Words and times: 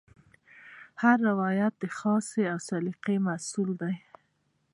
هر 1.01 1.17
روایت 1.29 1.75
خاصې 1.97 2.43
سلیقې 2.67 3.15
محصول 3.25 3.69
دی. 3.81 3.93